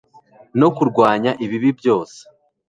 [0.59, 2.19] no kurwanya ibibi byose